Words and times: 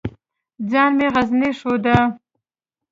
ځان 0.69 0.91
مې 0.97 1.07
غرنی 1.13 1.49
ښوده. 1.59 1.97